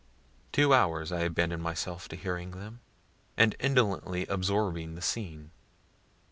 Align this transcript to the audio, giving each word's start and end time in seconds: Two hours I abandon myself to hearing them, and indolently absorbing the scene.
Two 0.51 0.73
hours 0.73 1.11
I 1.11 1.19
abandon 1.19 1.61
myself 1.61 2.09
to 2.09 2.15
hearing 2.15 2.49
them, 2.49 2.79
and 3.37 3.55
indolently 3.59 4.25
absorbing 4.25 4.95
the 4.95 4.99
scene. 5.03 5.51